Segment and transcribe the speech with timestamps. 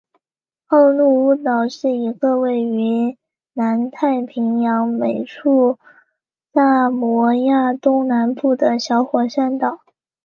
[0.65, 3.19] 奥努乌岛是一个位于
[3.53, 5.77] 南太平洋美属
[6.51, 9.81] 萨摩亚东南部的小火山岛。